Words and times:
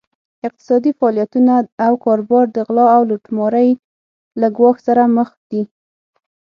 اقتصادي 0.47 0.91
فعالیتونه 0.99 1.53
او 1.85 1.93
کاروبار 2.05 2.45
د 2.51 2.57
غلا 2.67 2.85
او 2.95 3.01
لوټمارۍ 3.09 3.69
له 4.39 4.47
ګواښ 4.57 4.77
سره 4.87 5.03
مخ 5.17 5.29
دي. 5.49 5.63